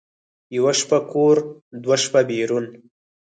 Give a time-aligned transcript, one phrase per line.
[0.57, 1.37] یوه شپه کور،
[1.83, 2.65] دوه شپه بېرون.